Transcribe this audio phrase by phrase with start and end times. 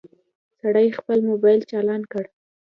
[0.59, 2.23] سړي خپل موبايل چالان کړ.